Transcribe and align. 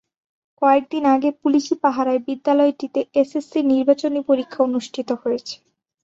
কয়েক 0.61 0.83
দিন 0.91 1.03
আগে 1.15 1.29
পুলিশি 1.41 1.73
পাহারায় 1.83 2.21
বিদ্যালয়টিতে 2.27 2.99
এসএসসির 3.15 3.65
নির্বাচনী 3.71 4.19
পরীক্ষা 4.29 4.59
অনুষ্ঠিত 4.67 5.09
হয়েছে। 5.21 5.55